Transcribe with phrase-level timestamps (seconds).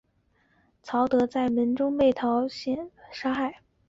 [0.81, 3.61] 曹德在门中被陶谦兵杀害。